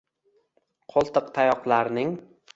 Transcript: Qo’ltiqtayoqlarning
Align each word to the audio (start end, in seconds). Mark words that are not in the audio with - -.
Qo’ltiqtayoqlarning 0.93 2.17